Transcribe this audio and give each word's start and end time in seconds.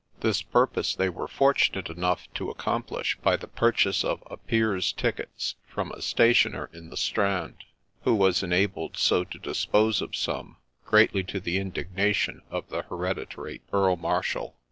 —This 0.21 0.41
purpose 0.41 0.95
they 0.95 1.09
were 1.09 1.27
fortunate 1.27 1.87
enough 1.87 2.27
to 2.33 2.49
accomplish 2.49 3.19
by 3.21 3.37
the 3.37 3.47
purchase 3.47 4.03
of 4.03 4.23
a 4.25 4.35
peer's 4.35 4.91
tickets, 4.91 5.53
from 5.67 5.91
a 5.91 6.01
stationer 6.01 6.71
in 6.73 6.89
the 6.89 6.97
Strand, 6.97 7.65
who 8.03 8.15
was 8.15 8.41
enabled 8.41 8.97
so 8.97 9.23
to 9.23 9.37
dispose 9.37 10.01
of 10.01 10.15
some, 10.15 10.57
greatly 10.85 11.23
to 11.25 11.39
the 11.39 11.59
indignation 11.59 12.41
of 12.49 12.67
the 12.69 12.81
hereditary 12.81 13.61
Earl 13.71 13.95
Marshal. 13.95 14.55